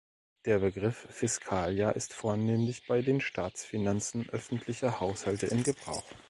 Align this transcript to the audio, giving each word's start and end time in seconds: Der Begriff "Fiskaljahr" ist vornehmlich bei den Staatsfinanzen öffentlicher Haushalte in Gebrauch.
Der 0.45 0.57
Begriff 0.57 1.05
"Fiskaljahr" 1.11 1.95
ist 1.95 2.13
vornehmlich 2.15 2.87
bei 2.87 3.03
den 3.03 3.21
Staatsfinanzen 3.21 4.27
öffentlicher 4.31 4.99
Haushalte 4.99 5.45
in 5.45 5.61
Gebrauch. 5.61 6.03